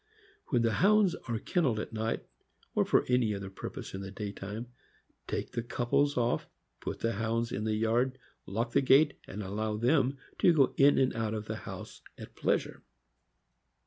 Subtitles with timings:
[0.47, 2.25] When the Hounds are kenneled at night,
[2.73, 4.65] or for any purpose in the day time,
[5.27, 6.47] take the couples off,
[6.79, 8.17] put the Hounds in the yard,
[8.47, 12.35] lock the gate, and allow them to go in and out of the house at
[12.35, 12.81] pleasure.